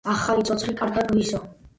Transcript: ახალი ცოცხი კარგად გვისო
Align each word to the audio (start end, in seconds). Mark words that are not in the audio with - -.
ახალი 0.11 0.45
ცოცხი 0.47 0.73
კარგად 0.79 1.11
გვისო 1.13 1.43